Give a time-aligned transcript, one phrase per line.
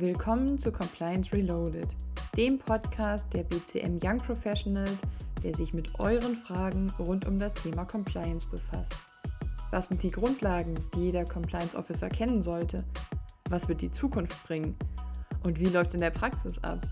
[0.00, 1.88] Willkommen zu Compliance Reloaded,
[2.36, 5.02] dem Podcast der BCM Young Professionals,
[5.42, 8.94] der sich mit euren Fragen rund um das Thema Compliance befasst.
[9.72, 12.84] Was sind die Grundlagen, die jeder Compliance Officer kennen sollte?
[13.50, 14.76] Was wird die Zukunft bringen?
[15.42, 16.86] Und wie läuft es in der Praxis ab?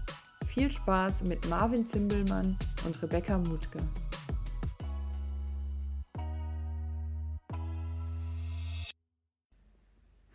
[0.49, 3.79] Viel Spaß mit Marvin Zimbelmann und Rebecca Mutke.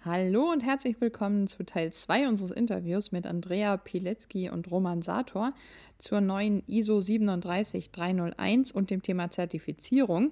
[0.03, 5.53] Hallo und herzlich willkommen zu Teil 2 unseres Interviews mit Andrea Pilecki und Roman Sator
[5.99, 10.31] zur neuen ISO 37301 und dem Thema Zertifizierung.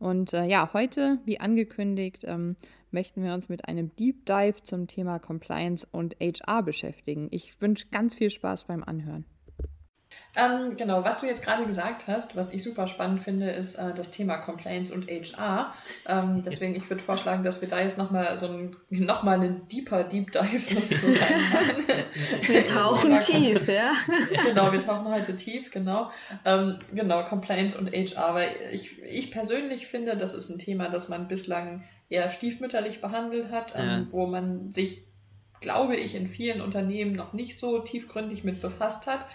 [0.00, 2.56] Und äh, ja, heute, wie angekündigt, ähm,
[2.90, 7.28] möchten wir uns mit einem Deep Dive zum Thema Compliance und HR beschäftigen.
[7.30, 9.24] Ich wünsche ganz viel Spaß beim Anhören.
[10.36, 13.94] Ähm, genau, was du jetzt gerade gesagt hast, was ich super spannend finde, ist äh,
[13.94, 15.72] das Thema Compliance und HR.
[16.06, 19.66] Ähm, deswegen, ich würde vorschlagen, dass wir da jetzt nochmal so ein, noch mal einen
[19.68, 21.84] deeper Deep Dive sozusagen machen.
[22.42, 23.94] Wir tauchen tief, ja.
[24.44, 26.10] Genau, wir tauchen heute tief, genau.
[26.44, 31.08] Ähm, genau, Compliance und HR, weil ich, ich persönlich finde, das ist ein Thema, das
[31.08, 34.06] man bislang eher stiefmütterlich behandelt hat, ähm, ja.
[34.10, 35.04] wo man sich,
[35.60, 39.26] glaube ich, in vielen Unternehmen noch nicht so tiefgründig mit befasst hat.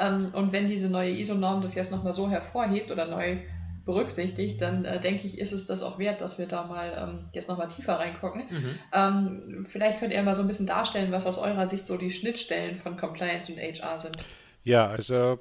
[0.00, 3.38] Ähm, und wenn diese neue ISO-Norm das jetzt nochmal so hervorhebt oder neu
[3.84, 7.28] berücksichtigt, dann äh, denke ich, ist es das auch wert, dass wir da mal ähm,
[7.32, 8.42] jetzt nochmal tiefer reingucken.
[8.50, 8.78] Mhm.
[8.92, 12.10] Ähm, vielleicht könnt ihr mal so ein bisschen darstellen, was aus eurer Sicht so die
[12.10, 14.16] Schnittstellen von Compliance und HR sind.
[14.62, 15.40] Ja, also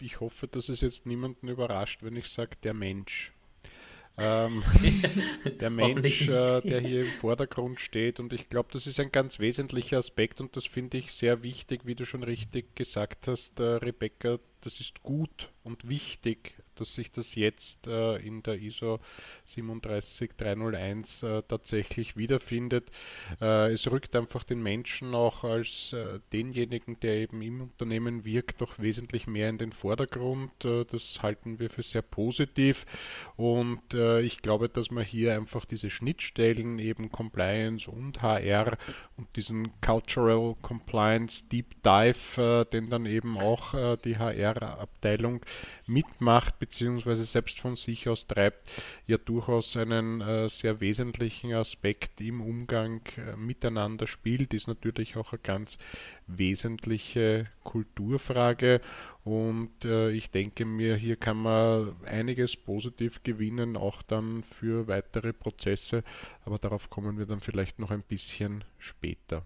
[0.00, 3.32] ich hoffe, dass es jetzt niemanden überrascht, wenn ich sage, der Mensch.
[4.18, 4.62] Ähm,
[5.60, 8.18] der Mensch, äh, der hier im Vordergrund steht.
[8.18, 11.82] Und ich glaube, das ist ein ganz wesentlicher Aspekt und das finde ich sehr wichtig,
[11.84, 14.38] wie du schon richtig gesagt hast, äh, Rebecca.
[14.62, 19.00] Das ist gut und wichtig, dass sich das jetzt äh, in der ISO
[19.46, 22.90] 37301 äh, tatsächlich wiederfindet.
[23.40, 28.60] Äh, es rückt einfach den Menschen auch als äh, denjenigen, der eben im Unternehmen wirkt,
[28.60, 30.64] doch wesentlich mehr in den Vordergrund.
[30.64, 32.86] Äh, das halten wir für sehr positiv
[33.36, 38.76] und äh, ich glaube, dass man hier einfach diese Schnittstellen eben Compliance und HR
[39.16, 45.40] und diesen Cultural Compliance Deep Dive, den dann eben auch die HR-Abteilung
[45.86, 47.24] mitmacht bzw.
[47.24, 48.68] selbst von sich aus treibt,
[49.06, 55.32] ja durchaus einen äh, sehr wesentlichen Aspekt im Umgang äh, miteinander spielt, ist natürlich auch
[55.32, 55.78] eine ganz
[56.26, 58.80] wesentliche Kulturfrage
[59.24, 65.32] und äh, ich denke mir, hier kann man einiges positiv gewinnen, auch dann für weitere
[65.32, 66.04] Prozesse,
[66.44, 69.44] aber darauf kommen wir dann vielleicht noch ein bisschen später.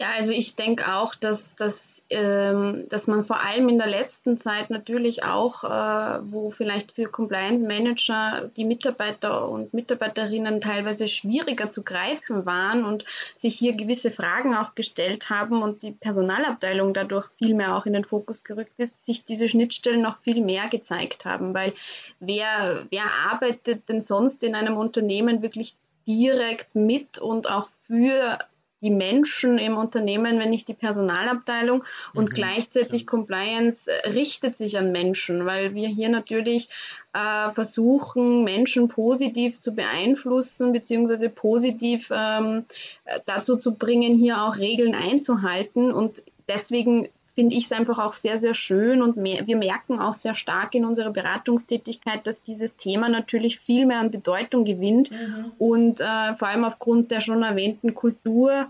[0.00, 4.38] Ja, also ich denke auch, dass, dass, ähm, dass man vor allem in der letzten
[4.38, 11.70] Zeit natürlich auch, äh, wo vielleicht für Compliance Manager die Mitarbeiter und Mitarbeiterinnen teilweise schwieriger
[11.70, 13.04] zu greifen waren und
[13.36, 17.92] sich hier gewisse Fragen auch gestellt haben und die Personalabteilung dadurch viel mehr auch in
[17.92, 21.54] den Fokus gerückt ist, sich diese Schnittstellen noch viel mehr gezeigt haben.
[21.54, 21.72] Weil
[22.18, 28.40] wer, wer arbeitet denn sonst in einem Unternehmen wirklich direkt mit und auch für
[28.84, 31.82] die Menschen im Unternehmen, wenn nicht die Personalabteilung.
[32.12, 33.06] Und mhm, gleichzeitig stimmt.
[33.06, 36.68] Compliance äh, richtet sich an Menschen, weil wir hier natürlich
[37.14, 42.66] äh, versuchen, Menschen positiv zu beeinflussen, beziehungsweise positiv ähm,
[43.04, 45.92] äh, dazu zu bringen, hier auch Regeln einzuhalten.
[45.92, 50.12] Und deswegen finde ich es einfach auch sehr, sehr schön und mehr, wir merken auch
[50.12, 55.52] sehr stark in unserer Beratungstätigkeit, dass dieses Thema natürlich viel mehr an Bedeutung gewinnt mhm.
[55.58, 58.68] und äh, vor allem aufgrund der schon erwähnten Kultur,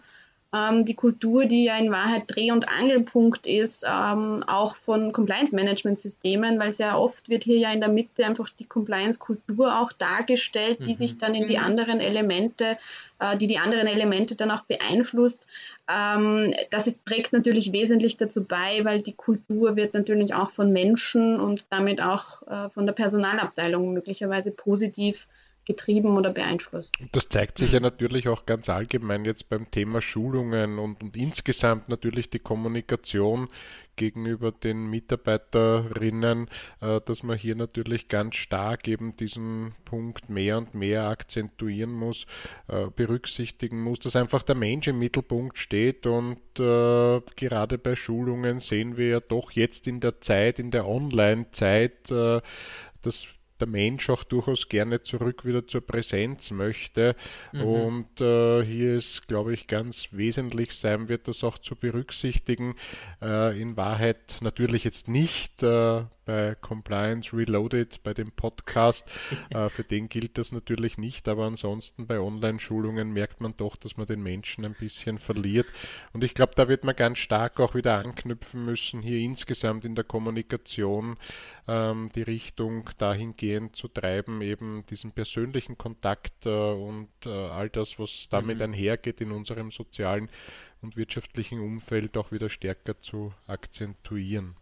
[0.55, 6.61] ähm, die Kultur, die ja in Wahrheit Dreh- und Angelpunkt ist, ähm, auch von Compliance-Management-Systemen,
[6.61, 10.93] weil sehr oft wird hier ja in der Mitte einfach die Compliance-Kultur auch dargestellt, die
[10.93, 10.97] mhm.
[10.97, 11.65] sich dann in die mhm.
[11.65, 12.79] anderen Elemente,
[13.19, 15.49] äh, die die anderen Elemente dann auch beeinflusst.
[15.91, 20.73] Ähm, das ist, trägt natürlich wesentlich dazu bei, weil die Kultur wird natürlich auch von
[20.73, 25.27] Menschen und damit auch äh, von der Personalabteilung möglicherweise positiv
[25.65, 26.95] getrieben oder beeinflusst.
[27.13, 31.89] Das zeigt sich ja natürlich auch ganz allgemein jetzt beim Thema Schulungen und, und insgesamt
[31.89, 33.49] natürlich die Kommunikation
[33.97, 36.49] gegenüber den Mitarbeiterinnen,
[36.81, 42.27] äh, dass man hier natürlich ganz stark eben diesen Punkt mehr und mehr akzentuieren muss,
[42.69, 48.61] äh, berücksichtigen muss, dass einfach der Mensch im Mittelpunkt steht und äh, gerade bei Schulungen
[48.61, 53.27] sehen wir ja doch jetzt in der Zeit, in der Online-Zeit, dass
[53.61, 57.15] der Mensch auch durchaus gerne zurück wieder zur Präsenz möchte.
[57.53, 57.63] Mhm.
[57.63, 62.75] Und äh, hier ist, glaube ich, ganz wesentlich sein wird, das auch zu berücksichtigen.
[63.23, 69.07] Äh, in Wahrheit natürlich jetzt nicht äh, bei Compliance Reloaded, bei dem Podcast.
[69.51, 73.97] Äh, für den gilt das natürlich nicht, aber ansonsten bei Online-Schulungen merkt man doch, dass
[73.97, 75.67] man den Menschen ein bisschen verliert.
[76.13, 79.95] Und ich glaube, da wird man ganz stark auch wieder anknüpfen müssen, hier insgesamt in
[79.95, 81.19] der Kommunikation
[81.67, 87.99] ähm, die Richtung dahingehend zu treiben, eben diesen persönlichen Kontakt äh, und äh, all das,
[87.99, 88.65] was damit mhm.
[88.65, 90.29] einhergeht in unserem sozialen
[90.83, 94.57] und wirtschaftlichen Umfeld auch wieder stärker zu akzentuieren.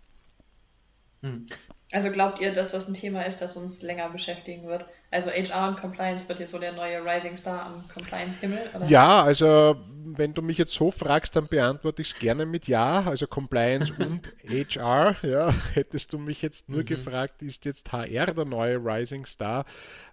[1.23, 1.47] Hm.
[1.93, 4.87] Also glaubt ihr, dass das ein Thema ist, das uns länger beschäftigen wird?
[5.11, 8.71] Also HR und Compliance wird jetzt so der neue Rising Star am Compliance-Himmel?
[8.89, 9.77] Ja, also
[10.19, 13.05] wenn du mich jetzt so fragst, dann beantworte ich es gerne mit Ja.
[13.05, 15.17] Also Compliance und HR.
[15.23, 16.87] Ja, hättest du mich jetzt nur mhm.
[16.87, 19.65] gefragt, ist jetzt HR der neue Rising Star,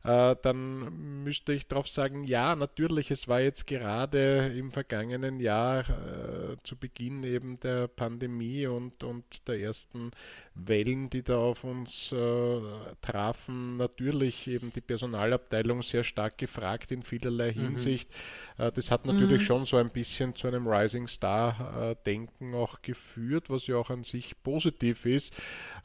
[0.04, 5.82] äh, dann müsste ich darauf sagen, ja, natürlich, es war jetzt gerade im vergangenen Jahr
[5.82, 10.12] äh, zu Beginn eben der Pandemie und, und der ersten
[10.56, 12.62] Wellen, die da auf uns äh,
[13.02, 17.62] trafen, natürlich eben die Personalabteilung sehr stark gefragt in vielerlei mhm.
[17.62, 18.10] Hinsicht.
[18.58, 19.46] Äh, das hat natürlich mhm.
[19.46, 24.04] schon so ein bisschen zu einem Rising Star-Denken äh, auch geführt, was ja auch an
[24.04, 25.34] sich positiv ist.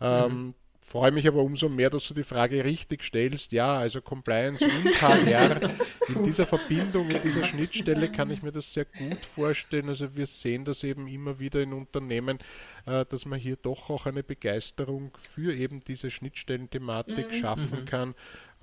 [0.01, 0.55] Ähm, mhm
[0.85, 3.53] freue mich aber umso mehr, dass du die Frage richtig stellst.
[3.53, 5.71] Ja, also Compliance und HR
[6.15, 9.89] in dieser Verbindung, in dieser Schnittstelle kann ich mir das sehr gut vorstellen.
[9.89, 12.39] Also wir sehen das eben immer wieder in Unternehmen,
[12.87, 17.35] äh, dass man hier doch auch eine Begeisterung für eben diese Schnittstellenthematik mhm.
[17.35, 17.85] schaffen mhm.
[17.87, 18.15] kann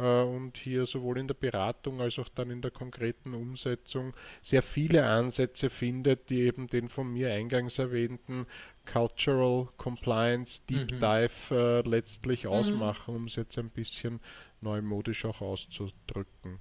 [0.04, 5.06] und hier sowohl in der Beratung als auch dann in der konkreten Umsetzung sehr viele
[5.06, 8.46] Ansätze findet, die eben den von mir eingangs erwähnten
[8.86, 11.00] Cultural Compliance Deep mhm.
[11.00, 12.52] Dive äh, letztlich mhm.
[12.52, 14.20] ausmachen, um es jetzt ein bisschen
[14.62, 16.60] neumodisch auch auszudrücken.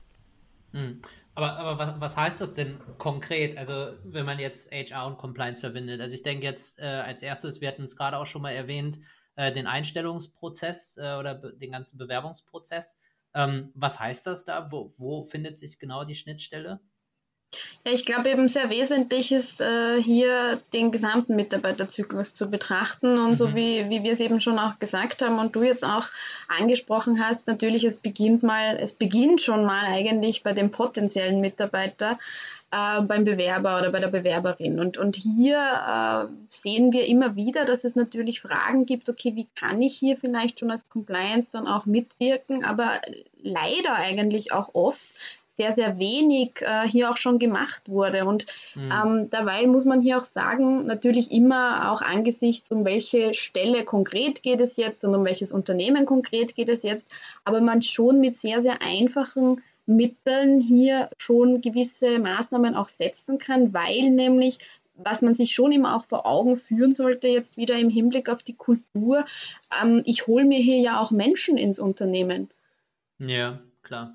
[0.72, 1.00] Mhm.
[1.34, 3.56] Aber, aber was, was, heißt das denn konkret?
[3.56, 6.00] Also, wenn man jetzt HR und Compliance verbindet.
[6.00, 9.00] Also, ich denke jetzt äh, als erstes, wir hatten es gerade auch schon mal erwähnt,
[9.36, 13.00] äh, den Einstellungsprozess äh, oder den ganzen Bewerbungsprozess.
[13.34, 14.70] Ähm, was heißt das da?
[14.70, 16.80] Wo, wo findet sich genau die Schnittstelle?
[17.84, 23.30] Ja, ich glaube eben sehr wesentlich ist äh, hier den gesamten Mitarbeiterzyklus zu betrachten und
[23.30, 23.34] mhm.
[23.34, 26.10] so wie, wie wir es eben schon auch gesagt haben und du jetzt auch
[26.46, 32.18] angesprochen hast, natürlich es beginnt mal, es beginnt schon mal eigentlich bei dem potenziellen Mitarbeiter,
[32.70, 34.78] äh, beim Bewerber oder bei der Bewerberin.
[34.80, 39.48] Und, und hier äh, sehen wir immer wieder, dass es natürlich Fragen gibt, okay, wie
[39.56, 43.00] kann ich hier vielleicht schon als Compliance dann auch mitwirken, aber
[43.42, 45.08] leider eigentlich auch oft
[45.60, 48.24] sehr, sehr wenig äh, hier auch schon gemacht wurde.
[48.24, 48.90] Und mhm.
[48.90, 54.42] ähm, dabei muss man hier auch sagen, natürlich immer auch angesichts, um welche Stelle konkret
[54.42, 57.08] geht es jetzt und um welches Unternehmen konkret geht es jetzt,
[57.44, 63.74] aber man schon mit sehr, sehr einfachen Mitteln hier schon gewisse Maßnahmen auch setzen kann,
[63.74, 64.58] weil nämlich
[65.02, 68.42] was man sich schon immer auch vor Augen führen sollte, jetzt wieder im Hinblick auf
[68.42, 69.24] die Kultur,
[69.82, 72.50] ähm, ich hole mir hier ja auch Menschen ins Unternehmen.
[73.18, 74.14] Ja, klar.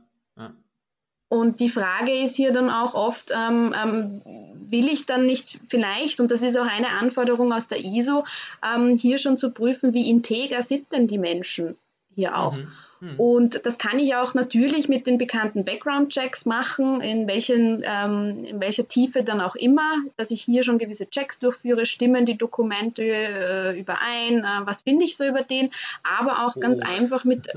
[1.28, 4.22] Und die Frage ist hier dann auch oft, ähm, ähm,
[4.70, 8.26] will ich dann nicht vielleicht, und das ist auch eine Anforderung aus der ISO,
[8.64, 11.76] ähm, hier schon zu prüfen, wie integer sind denn die Menschen
[12.16, 12.58] hier auch.
[12.58, 12.68] Mhm.
[13.02, 13.20] Mhm.
[13.20, 18.60] Und das kann ich auch natürlich mit den bekannten Background-Checks machen, in, welchen, ähm, in
[18.60, 23.04] welcher Tiefe dann auch immer, dass ich hier schon gewisse Checks durchführe, stimmen die Dokumente
[23.04, 25.72] äh, überein, äh, was finde ich so über den,
[26.04, 26.60] aber auch oh.
[26.60, 27.50] ganz einfach mit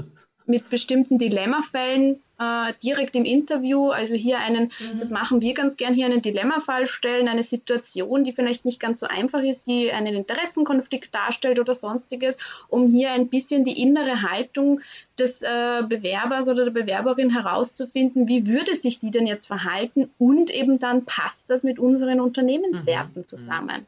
[0.48, 5.00] mit bestimmten Dilemmafällen äh, direkt im Interview, also hier einen, mhm.
[5.00, 9.00] das machen wir ganz gern, hier einen Dilemmafall stellen, eine Situation, die vielleicht nicht ganz
[9.00, 14.22] so einfach ist, die einen Interessenkonflikt darstellt oder sonstiges, um hier ein bisschen die innere
[14.22, 14.80] Haltung
[15.18, 20.50] des äh, Bewerbers oder der Bewerberin herauszufinden, wie würde sich die denn jetzt verhalten und
[20.50, 23.26] eben dann passt das mit unseren Unternehmenswerten mhm.
[23.26, 23.86] zusammen.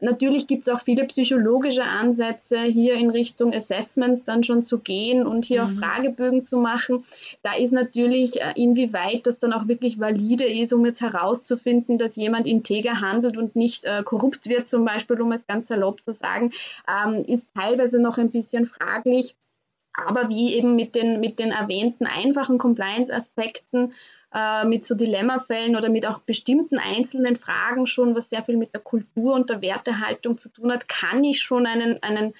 [0.00, 5.26] Natürlich gibt es auch viele psychologische Ansätze, hier in Richtung Assessments dann schon zu gehen
[5.26, 5.78] und hier mhm.
[5.78, 7.04] auch Fragebögen zu machen.
[7.42, 12.16] Da ist natürlich, äh, inwieweit das dann auch wirklich valide ist, um jetzt herauszufinden, dass
[12.16, 16.12] jemand integer handelt und nicht äh, korrupt wird, zum Beispiel, um es ganz salopp zu
[16.12, 16.52] sagen,
[16.88, 19.36] ähm, ist teilweise noch ein bisschen fraglich.
[19.94, 23.92] Aber wie eben mit den, mit den erwähnten einfachen Compliance-Aspekten,
[24.34, 28.74] äh, mit so Dilemmafällen oder mit auch bestimmten einzelnen Fragen schon, was sehr viel mit
[28.74, 32.34] der Kultur und der Wertehaltung zu tun hat, kann ich schon einen, einen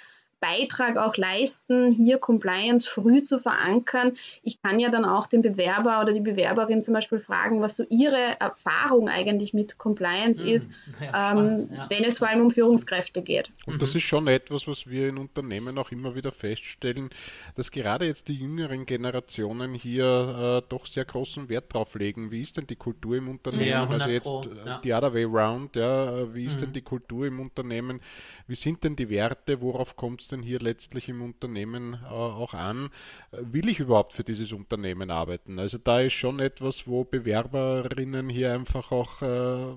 [0.45, 4.13] Beitrag auch leisten, hier Compliance früh zu verankern.
[4.43, 7.85] Ich kann ja dann auch den Bewerber oder die Bewerberin zum Beispiel fragen, was so
[7.89, 10.49] ihre Erfahrung eigentlich mit Compliance mhm.
[10.49, 10.71] ist,
[11.01, 11.87] ja, ähm, ja.
[11.89, 13.53] wenn es vor allem um Führungskräfte geht.
[13.65, 17.09] Und das ist schon etwas, was wir in Unternehmen auch immer wieder feststellen,
[17.55, 22.31] dass gerade jetzt die jüngeren Generationen hier äh, doch sehr großen Wert drauf legen.
[22.31, 23.65] Wie ist denn die Kultur im Unternehmen?
[23.67, 26.61] Ja, also jetzt Pro, äh, die other way round, ja, wie ist mhm.
[26.61, 28.03] denn die Kultur im Unternehmen?
[28.47, 29.63] Wie sind denn die Werte?
[29.63, 32.91] Worauf kommt es denn hier letztlich im Unternehmen äh, auch an?
[33.31, 35.59] Will ich überhaupt für dieses Unternehmen arbeiten?
[35.59, 39.75] Also da ist schon etwas, wo Bewerberinnen hier einfach auch äh,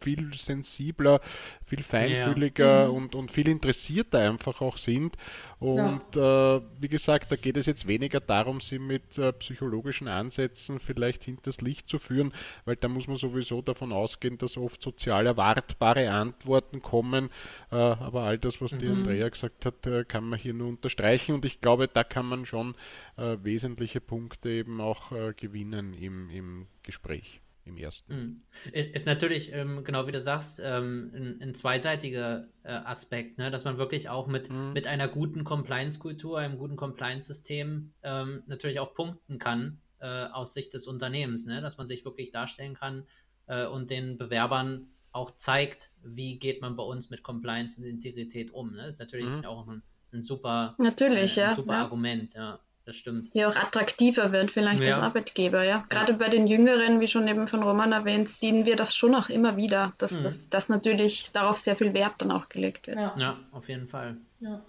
[0.00, 1.20] viel sensibler,
[1.66, 2.88] viel feinfühliger ja.
[2.88, 2.94] Mhm.
[2.94, 5.16] und, und viel interessierter einfach auch sind.
[5.58, 6.56] Und ja.
[6.56, 11.24] äh, wie gesagt, da geht es jetzt weniger darum, sie mit äh, psychologischen Ansätzen vielleicht
[11.24, 12.32] hinters Licht zu führen,
[12.66, 17.30] weil da muss man sowieso davon ausgehen, dass oft sozial erwartbare Antworten kommen.
[17.72, 18.78] Äh, aber all das, was mhm.
[18.78, 21.34] die Andrea gesagt hat, äh, kann man hier nur unterstreichen.
[21.34, 22.74] Und ich glaube, da kann man schon
[23.16, 28.14] äh, wesentliche Punkte eben auch äh, gewinnen im, im Gespräch im ersten.
[28.14, 28.72] Mhm.
[28.72, 33.50] Ist natürlich, ähm, genau wie du sagst, ähm, ein, ein, zweiseitiger äh, Aspekt, ne?
[33.50, 34.72] dass man wirklich auch mit, mhm.
[34.72, 40.74] mit einer guten Compliance-Kultur, einem guten Compliance-System ähm, natürlich auch punkten kann äh, aus Sicht
[40.74, 41.60] des Unternehmens, ne?
[41.60, 43.04] dass man sich wirklich darstellen kann
[43.46, 48.52] äh, und den Bewerbern auch zeigt, wie geht man bei uns mit Compliance und Integrität
[48.52, 48.74] um.
[48.74, 48.82] Ne?
[48.82, 49.44] Das ist natürlich mhm.
[49.44, 49.82] auch ein,
[50.12, 51.82] ein super, natürlich, ein, ein ja, super ja.
[51.82, 53.30] Argument, ja das stimmt.
[53.32, 54.94] Hier auch attraktiver wird, vielleicht ja.
[54.94, 55.84] als Arbeitgeber, ja.
[55.88, 56.18] Gerade ja.
[56.18, 59.56] bei den Jüngeren, wie schon eben von Roman erwähnt, sehen wir das schon auch immer
[59.56, 60.22] wieder, dass, mhm.
[60.22, 62.96] das, dass natürlich darauf sehr viel Wert dann auch gelegt wird.
[62.96, 64.18] Ja, ja auf jeden Fall.
[64.38, 64.62] Ja.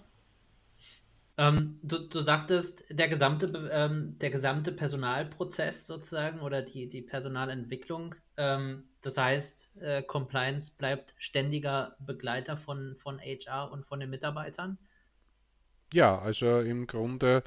[1.36, 8.16] Ähm, du, du sagtest, der gesamte, ähm, der gesamte Personalprozess sozusagen oder die, die Personalentwicklung,
[8.36, 14.76] ähm, das heißt, äh, Compliance bleibt ständiger Begleiter von, von HR und von den Mitarbeitern?
[15.92, 17.44] Ja, also im Grunde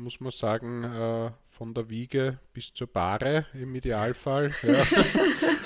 [0.00, 4.50] muss man sagen, äh, von der Wiege bis zur Bahre im Idealfall.
[4.62, 4.82] Ja.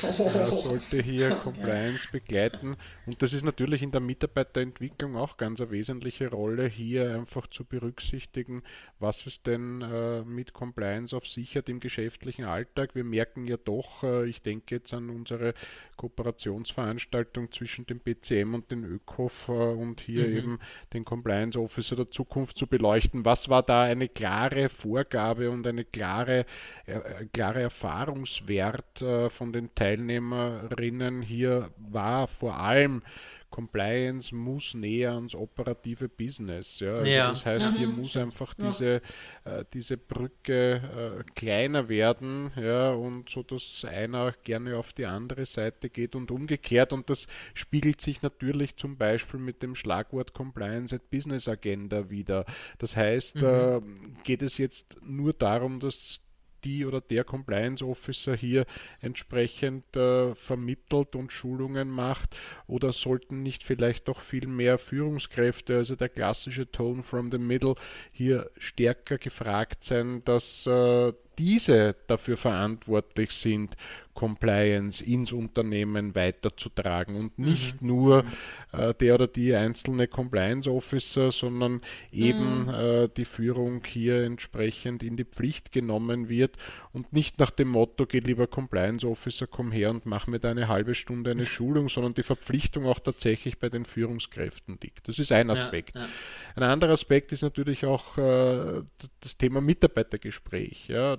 [0.05, 2.77] Er sollte hier Compliance begleiten.
[3.07, 7.65] Und das ist natürlich in der Mitarbeiterentwicklung auch ganz eine wesentliche Rolle, hier einfach zu
[7.65, 8.63] berücksichtigen,
[8.99, 12.95] was es denn äh, mit Compliance auf sich hat im geschäftlichen Alltag.
[12.95, 15.55] Wir merken ja doch, äh, ich denke jetzt an unsere
[15.97, 20.37] Kooperationsveranstaltung zwischen dem BCM und den ÖKOF äh, und hier mhm.
[20.37, 20.59] eben
[20.93, 23.25] den Compliance Officer der Zukunft zu beleuchten.
[23.25, 26.47] Was war da eine klare Vorgabe und eine klare,
[26.87, 33.03] äh, klare Erfahrungswert äh, von den Teilnehmerinnen hier war vor allem
[33.51, 36.81] Compliance muss näher ans operative Business.
[36.81, 36.97] Ja?
[36.97, 37.29] Also ja.
[37.29, 37.99] Das heißt, hier mhm.
[37.99, 39.01] muss einfach diese,
[39.45, 42.91] äh, diese Brücke äh, kleiner werden ja?
[42.91, 46.93] und so, dass einer gerne auf die andere Seite geht und umgekehrt.
[46.93, 52.47] Und das spiegelt sich natürlich zum Beispiel mit dem Schlagwort Compliance at Business Agenda wieder.
[52.79, 53.45] Das heißt, mhm.
[53.45, 53.81] äh,
[54.25, 56.24] geht es jetzt nur darum, dass
[56.65, 58.65] die oder der Compliance Officer hier
[59.01, 62.37] entsprechend äh, vermittelt und Schulungen macht?
[62.67, 67.75] Oder sollten nicht vielleicht doch viel mehr Führungskräfte, also der klassische Tone from the Middle,
[68.13, 73.77] hier stärker gefragt sein, dass äh, diese dafür verantwortlich sind,
[74.15, 77.89] Compliance ins Unternehmen weiterzutragen und nicht mhm.
[77.89, 78.29] nur mhm.
[78.73, 81.81] äh, der oder die einzelne Compliance Officer, sondern
[82.13, 82.69] eben mhm.
[82.69, 86.57] äh, die Führung hier entsprechend in die Pflicht genommen wird
[86.93, 90.51] und nicht nach dem Motto, geh lieber Compliance Officer, komm her und mach mir da
[90.51, 95.09] eine halbe Stunde eine Schulung, sondern die Verpflichtung auch tatsächlich bei den Führungskräften liegt.
[95.09, 95.97] Das ist ein Aspekt.
[95.97, 96.09] Ja, ja.
[96.55, 98.83] Ein anderer Aspekt ist natürlich auch äh,
[99.21, 100.87] das Thema Mitarbeitergespräch.
[100.87, 101.19] Ja.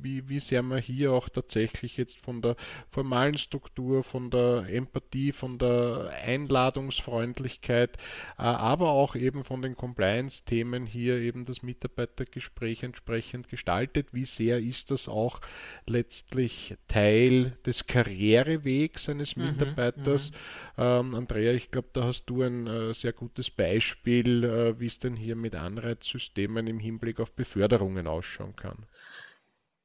[0.00, 2.56] Wie, wie sehr man hier auch tatsächlich jetzt von der
[2.88, 7.96] formalen Struktur, von der Empathie, von der Einladungsfreundlichkeit,
[8.38, 14.08] äh, aber auch eben von den Compliance-Themen hier eben das Mitarbeitergespräch entsprechend gestaltet.
[14.12, 15.40] Wie sehr ist das auch
[15.86, 20.30] letztlich Teil des Karrierewegs eines mhm, Mitarbeiters?
[20.30, 20.36] Mhm,
[20.78, 24.98] ähm, Andrea, ich glaube, da hast du ein äh, sehr gutes Beispiel, äh, wie es
[24.98, 28.86] denn hier mit Anreizsystemen im Hinblick auf Beförderungen ausschauen kann.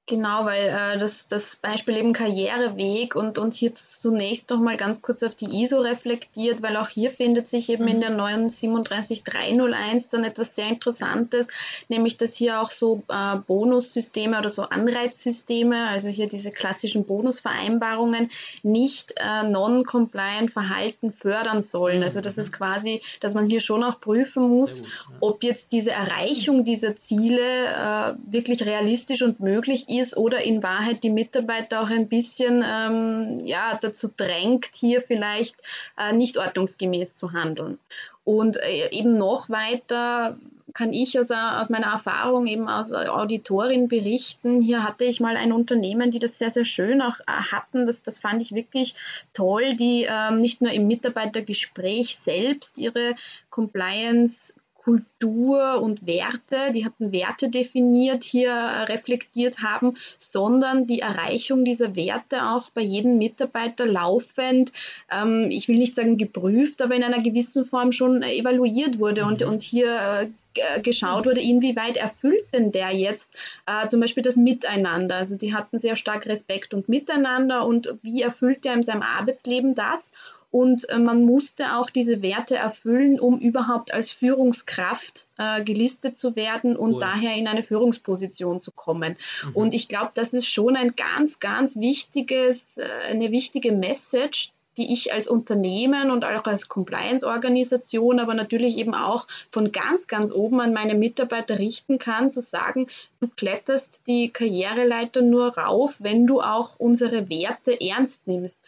[0.05, 5.01] Genau, weil äh, das, das Beispiel eben Karriereweg und, und hier zunächst noch mal ganz
[5.01, 8.01] kurz auf die ISO reflektiert, weil auch hier findet sich eben in mhm.
[8.01, 11.48] der neuen 37301 dann etwas sehr Interessantes,
[11.88, 18.29] nämlich dass hier auch so äh, Bonussysteme oder so Anreizsysteme, also hier diese klassischen Bonusvereinbarungen,
[18.62, 22.03] nicht äh, non-compliant Verhalten fördern sollen.
[22.03, 22.57] Also das ist mhm.
[22.57, 25.17] quasi, dass man hier schon auch prüfen muss, gut, ja.
[25.22, 31.04] ob jetzt diese Erreichung dieser Ziele äh, wirklich realistisch und möglich ist oder in Wahrheit
[31.04, 35.56] die Mitarbeiter auch ein bisschen ähm, ja, dazu drängt, hier vielleicht
[35.98, 37.78] äh, nicht ordnungsgemäß zu handeln.
[38.24, 40.38] Und äh, eben noch weiter
[40.74, 44.60] kann ich also aus meiner Erfahrung eben als Auditorin berichten.
[44.60, 47.86] Hier hatte ich mal ein Unternehmen, die das sehr, sehr schön auch äh, hatten.
[47.86, 48.96] Das, das fand ich wirklich
[49.34, 53.16] toll, die ähm, nicht nur im Mitarbeitergespräch selbst ihre
[53.52, 58.52] Compliance Kultur und Werte, die hatten Werte definiert, hier
[58.88, 64.74] reflektiert haben, sondern die Erreichung dieser Werte auch bei jedem Mitarbeiter laufend,
[65.10, 69.42] ähm, ich will nicht sagen geprüft, aber in einer gewissen Form schon evaluiert wurde und,
[69.42, 69.48] mhm.
[69.48, 73.32] und hier äh, geschaut wurde, inwieweit erfüllt denn der jetzt
[73.66, 75.16] äh, zum Beispiel das Miteinander.
[75.16, 79.75] Also die hatten sehr stark Respekt und Miteinander und wie erfüllt er in seinem Arbeitsleben
[79.75, 80.12] das?
[80.53, 86.36] Und äh, man musste auch diese Werte erfüllen, um überhaupt als Führungskraft äh, gelistet zu
[86.36, 87.00] werden und cool.
[87.00, 89.17] daher in eine Führungsposition zu kommen.
[89.43, 89.55] Mhm.
[89.55, 94.93] Und ich glaube, das ist schon ein ganz, ganz wichtiges, äh, eine wichtige Message, die
[94.93, 100.62] ich als Unternehmen und auch als Compliance-Organisation, aber natürlich eben auch von ganz, ganz oben
[100.62, 102.86] an meine Mitarbeiter richten kann, zu sagen,
[103.19, 108.60] du kletterst die Karriereleiter nur rauf, wenn du auch unsere Werte ernst nimmst.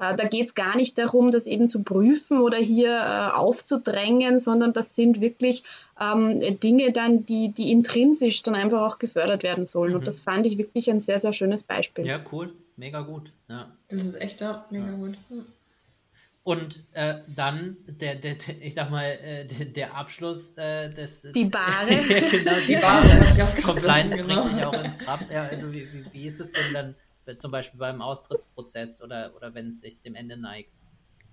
[0.00, 4.38] Äh, da geht es gar nicht darum, das eben zu prüfen oder hier äh, aufzudrängen,
[4.38, 5.62] sondern das sind wirklich
[6.00, 9.92] ähm, Dinge dann, die, die intrinsisch dann einfach auch gefördert werden sollen.
[9.92, 9.98] Mhm.
[9.98, 12.06] Und das fand ich wirklich ein sehr, sehr schönes Beispiel.
[12.06, 12.54] Ja, cool.
[12.76, 13.32] Mega gut.
[13.48, 13.70] Ja.
[13.90, 14.92] Das ist echt ja, mega ja.
[14.92, 15.18] gut.
[16.42, 21.26] Und äh, dann der, der, der, ich sag mal, äh, der, der Abschluss äh, des.
[21.34, 21.90] Die Bahre.
[21.90, 23.62] ja, genau, die, die Bahre.
[23.62, 24.44] Compliance genau.
[24.44, 25.20] bringt dich auch ins Grab.
[25.30, 26.94] Ja, also wie, wie, wie ist es denn dann?
[27.38, 30.70] Zum Beispiel beim Austrittsprozess oder, oder wenn es sich dem Ende neigt?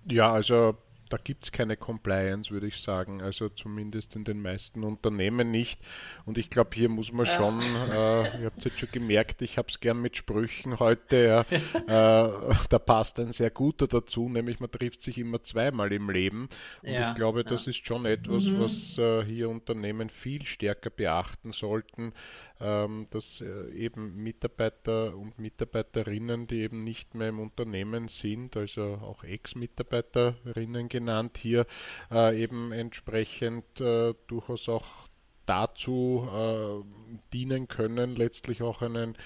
[0.06, 0.76] Ja, also
[1.08, 3.22] da gibt es keine Compliance, würde ich sagen.
[3.22, 5.80] Also zumindest in den meisten Unternehmen nicht.
[6.26, 9.58] Und ich glaube, hier muss man schon, äh, ihr habt es jetzt schon gemerkt, ich
[9.58, 11.46] habe es gern mit Sprüchen heute.
[11.50, 12.26] Ja.
[12.52, 16.48] äh, da passt ein sehr guter dazu, nämlich man trifft sich immer zweimal im Leben.
[16.82, 17.70] Und ja, ich glaube, das ja.
[17.70, 18.60] ist schon etwas, mhm.
[18.60, 22.12] was äh, hier Unternehmen viel stärker beachten sollten
[22.58, 29.22] dass äh, eben Mitarbeiter und Mitarbeiterinnen, die eben nicht mehr im Unternehmen sind, also auch
[29.22, 31.66] Ex-Mitarbeiterinnen genannt hier,
[32.10, 35.08] äh, eben entsprechend äh, durchaus auch
[35.46, 36.84] dazu
[37.32, 39.16] dienen können, letztlich auch einen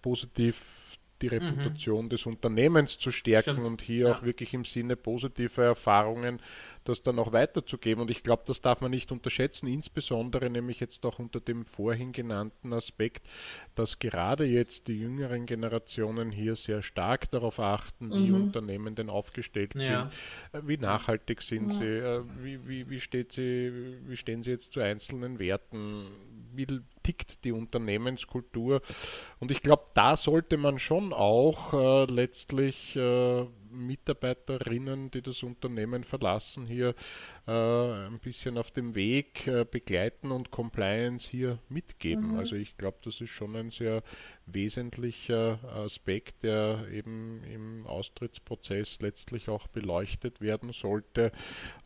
[0.00, 0.84] positiv
[1.22, 1.46] die mhm.
[1.46, 2.08] Reputation mhm.
[2.10, 3.66] des Unternehmens zu stärken Stimmt.
[3.66, 4.12] und hier ja.
[4.12, 6.40] auch wirklich im Sinne positiver Erfahrungen
[6.84, 8.02] das dann auch weiterzugeben.
[8.02, 12.12] Und ich glaube, das darf man nicht unterschätzen, insbesondere nämlich jetzt auch unter dem vorhin
[12.12, 13.26] genannten Aspekt,
[13.74, 18.44] dass gerade jetzt die jüngeren Generationen hier sehr stark darauf achten, wie mhm.
[18.44, 20.10] Unternehmen denn aufgestellt ja.
[20.52, 21.78] sind, äh, wie nachhaltig sind ja.
[21.78, 23.72] sie, äh, wie, wie, wie, steht sie,
[24.06, 26.06] wie stehen sie jetzt zu einzelnen Werten,
[26.52, 26.66] wie
[27.02, 28.80] tickt die Unternehmenskultur.
[29.40, 36.04] Und ich glaube, da sollte man schon auch äh, letztlich äh, Mitarbeiterinnen, die das Unternehmen
[36.04, 36.94] verlassen, hier
[37.46, 42.32] äh, ein bisschen auf dem Weg äh, begleiten und Compliance hier mitgeben.
[42.32, 42.38] Mhm.
[42.38, 44.02] Also ich glaube, das ist schon ein sehr
[44.46, 51.32] wesentlicher Aspekt, der eben im Austrittsprozess letztlich auch beleuchtet werden sollte.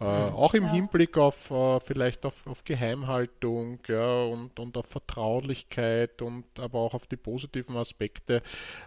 [0.00, 0.34] Äh, mhm.
[0.34, 0.72] Auch im ja.
[0.72, 6.94] Hinblick auf äh, vielleicht auf, auf Geheimhaltung ja, und, und auf Vertraulichkeit und aber auch
[6.94, 8.42] auf die positiven Aspekte,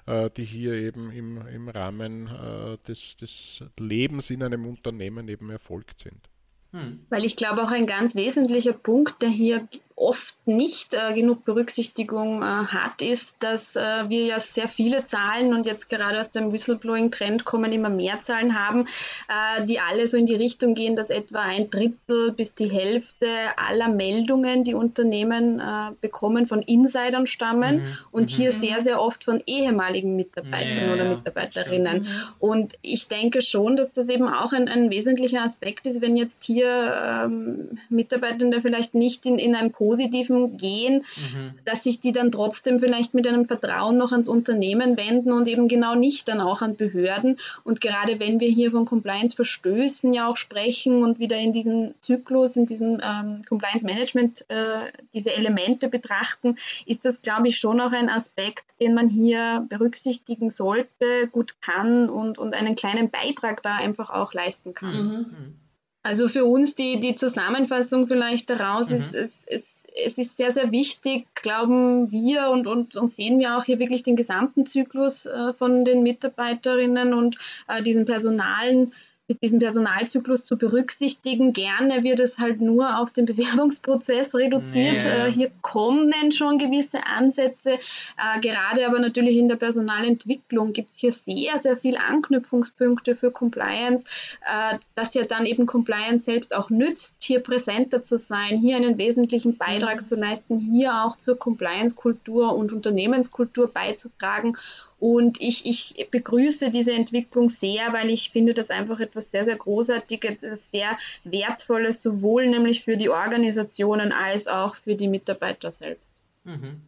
[0.06, 5.50] äh, die hier eben im, im Rahmen äh, des, des Lebens in einem Unternehmen eben
[5.50, 6.31] erfolgt sind.
[6.72, 7.06] Hm.
[7.10, 9.68] Weil ich glaube, auch ein ganz wesentlicher Punkt, der hier
[10.02, 15.54] oft nicht äh, genug Berücksichtigung äh, hat, ist, dass äh, wir ja sehr viele Zahlen
[15.54, 18.88] und jetzt gerade aus dem Whistleblowing-Trend kommen immer mehr Zahlen haben,
[19.30, 23.28] äh, die alle so in die Richtung gehen, dass etwa ein Drittel bis die Hälfte
[23.58, 27.98] aller Meldungen, die Unternehmen äh, bekommen, von Insidern stammen mhm.
[28.12, 28.36] und mhm.
[28.36, 32.06] hier sehr, sehr oft von ehemaligen Mitarbeitern ja, oder Mitarbeiterinnen.
[32.06, 32.36] Stimmt.
[32.40, 36.44] Und ich denke schon, dass das eben auch ein, ein wesentlicher Aspekt ist, wenn jetzt
[36.44, 41.54] hier ähm, Mitarbeitende vielleicht nicht in, in einem Positiven gehen, mhm.
[41.66, 45.68] dass sich die dann trotzdem vielleicht mit einem Vertrauen noch ans Unternehmen wenden und eben
[45.68, 47.38] genau nicht dann auch an Behörden.
[47.66, 52.56] Und gerade wenn wir hier von Compliance-Verstößen ja auch sprechen und wieder in diesem Zyklus,
[52.56, 58.08] in diesem ähm, Compliance-Management äh, diese Elemente betrachten, ist das, glaube ich, schon auch ein
[58.08, 64.10] Aspekt, den man hier berücksichtigen sollte, gut kann und, und einen kleinen Beitrag da einfach
[64.10, 64.96] auch leisten kann.
[64.96, 65.61] Mhm.
[66.04, 66.10] Mhm.
[66.10, 68.98] Also für uns die, die Zusammenfassung vielleicht daraus mhm.
[68.98, 73.58] ist, es, es, es ist sehr, sehr wichtig, glauben wir und, und, und sehen wir
[73.58, 77.38] auch hier wirklich den gesamten Zyklus äh, von den Mitarbeiterinnen und
[77.68, 78.94] äh, diesen personalen
[79.40, 81.54] diesen Personalzyklus zu berücksichtigen.
[81.54, 85.04] Gerne wird es halt nur auf den Bewerbungsprozess reduziert.
[85.04, 85.28] Nee.
[85.28, 87.74] Äh, hier kommen schon gewisse Ansätze.
[87.74, 93.32] Äh, gerade aber natürlich in der Personalentwicklung gibt es hier sehr, sehr viele Anknüpfungspunkte für
[93.32, 94.04] Compliance,
[94.42, 98.98] äh, dass ja dann eben Compliance selbst auch nützt, hier präsenter zu sein, hier einen
[98.98, 100.06] wesentlichen Beitrag mhm.
[100.06, 104.58] zu leisten, hier auch zur Compliance-Kultur und Unternehmenskultur beizutragen.
[105.02, 109.56] Und ich, ich begrüße diese Entwicklung sehr, weil ich finde das einfach etwas sehr, sehr
[109.56, 116.12] Großartiges, sehr Wertvolles, sowohl nämlich für die Organisationen als auch für die Mitarbeiter selbst.
[116.44, 116.82] Mhm.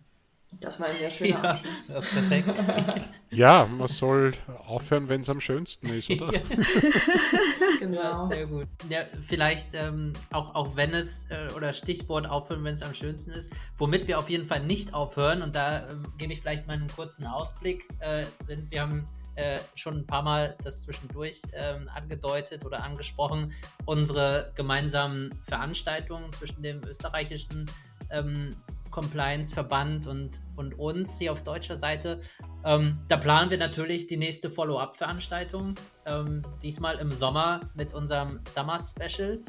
[0.59, 1.87] Das war ein sehr schöner ja, Abschluss.
[1.87, 3.05] Ja, perfekt.
[3.31, 4.33] ja, man soll
[4.65, 6.33] aufhören, wenn es am schönsten ist, oder?
[6.33, 6.41] Ja.
[7.79, 8.27] genau.
[8.27, 8.67] Sehr gut.
[8.89, 13.31] Ja, vielleicht ähm, auch, auch wenn es, äh, oder Stichwort aufhören, wenn es am schönsten
[13.31, 16.73] ist, womit wir auf jeden Fall nicht aufhören, und da äh, gebe ich vielleicht mal
[16.73, 21.89] einen kurzen Ausblick, äh, sind, wir haben äh, schon ein paar Mal das zwischendurch ähm,
[21.93, 23.51] angedeutet oder angesprochen,
[23.85, 27.65] unsere gemeinsamen Veranstaltungen zwischen dem österreichischen
[28.11, 28.55] ähm,
[28.93, 32.21] Compliance-Verband und, und uns hier auf deutscher Seite.
[32.63, 35.73] Ähm, da planen wir natürlich die nächste Follow-up-Veranstaltung.
[36.05, 39.39] Ähm, diesmal im Sommer mit unserem Summer Special.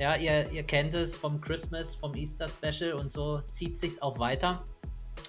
[0.00, 4.18] Ja, ihr, ihr kennt es vom Christmas, vom Easter Special und so zieht sich auch
[4.18, 4.64] weiter.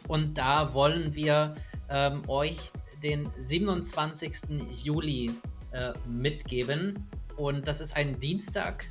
[0.08, 1.54] Und da wollen wir
[1.90, 2.72] ähm, euch
[3.04, 4.34] den 27.
[4.84, 5.32] Juli
[5.72, 7.08] äh, mitgeben.
[7.38, 8.88] Und das ist ein Dienstag.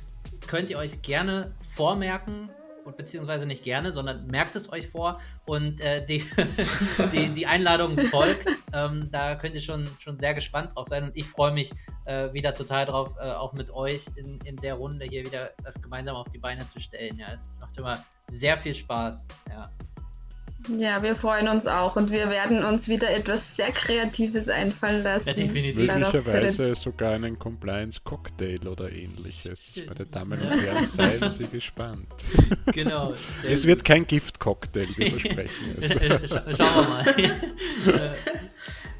[0.47, 2.49] Könnt ihr euch gerne vormerken
[2.85, 6.25] und beziehungsweise nicht gerne, sondern merkt es euch vor und äh, die,
[7.13, 8.47] die, die, Einladung folgt.
[8.73, 11.71] Ähm, da könnt ihr schon, schon sehr gespannt drauf sein und ich freue mich
[12.05, 15.81] äh, wieder total drauf, äh, auch mit euch in, in der Runde hier wieder das
[15.81, 17.17] gemeinsam auf die Beine zu stellen.
[17.17, 19.27] Ja, es macht immer sehr viel Spaß.
[19.49, 19.69] Ja.
[20.77, 25.29] Ja, wir freuen uns auch und wir werden uns wieder etwas sehr Kreatives einfallen lassen.
[25.29, 25.87] Ja, definitiv.
[25.87, 29.79] Möglicherweise sogar einen Compliance-Cocktail oder ähnliches.
[29.87, 32.07] Meine Damen und Herren, seien Sie gespannt.
[32.73, 33.13] Genau.
[33.43, 35.89] Es wird kein Gift-Cocktail, wir versprechen es.
[36.57, 38.15] Schauen wir mal.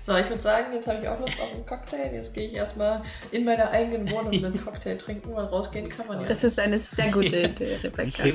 [0.02, 2.12] So, ich würde sagen, jetzt habe ich auch Lust auf einen Cocktail.
[2.12, 6.22] Jetzt gehe ich erstmal in meiner eigenen Wohnung einen Cocktail trinken, weil rausgehen kann man
[6.22, 6.28] ja.
[6.28, 8.26] Das ist eine sehr gute Idee, Rebecca.
[8.26, 8.34] Ich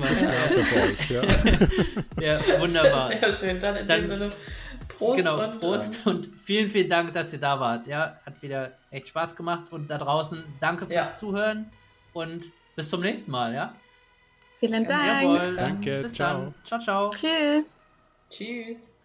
[1.11, 1.23] ja.
[2.21, 2.39] ja.
[2.39, 3.09] ja, wunderbar.
[3.09, 3.59] Sehr, sehr schön.
[3.59, 4.31] Dann in Dann, dem Sinne
[4.89, 5.19] Prost.
[5.19, 7.89] Genau, und, Prost ähm, und vielen, vielen Dank, dass ihr da wart.
[7.89, 11.17] Ja, hat wieder echt Spaß gemacht und da draußen danke fürs ja.
[11.17, 11.69] Zuhören
[12.13, 12.45] und
[12.77, 13.75] bis zum nächsten Mal, ja?
[14.61, 15.23] Vielen Dank.
[15.23, 15.55] Jawohl.
[15.57, 16.41] Danke, bis ciao.
[16.41, 16.55] Dann.
[16.65, 17.11] Ciao, ciao.
[17.11, 17.77] Tschüss.
[18.31, 18.96] Tschüss.